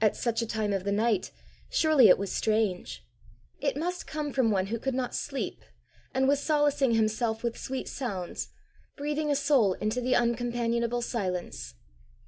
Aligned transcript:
At 0.00 0.16
such 0.16 0.42
a 0.42 0.46
time 0.48 0.72
of 0.72 0.82
the 0.82 0.90
night 0.90 1.30
surely 1.70 2.08
it 2.08 2.18
was 2.18 2.32
strange! 2.32 3.06
It 3.60 3.76
must 3.76 4.04
come 4.04 4.32
from 4.32 4.50
one 4.50 4.66
who 4.66 4.80
could 4.80 4.96
not 4.96 5.14
sleep, 5.14 5.62
and 6.12 6.26
was 6.26 6.40
solacing 6.40 6.94
himself 6.94 7.44
with 7.44 7.56
sweet 7.56 7.86
sounds, 7.86 8.48
breathing 8.96 9.30
a 9.30 9.36
soul 9.36 9.74
into 9.74 10.00
the 10.00 10.14
uncompanionable 10.16 11.04
silence! 11.04 11.76